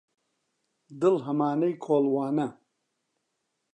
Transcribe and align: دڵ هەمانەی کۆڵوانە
دڵ 0.99 1.15
هەمانەی 1.27 1.73
کۆڵوانە 1.85 2.47